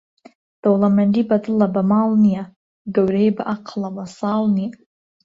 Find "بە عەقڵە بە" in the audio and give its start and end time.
3.37-4.05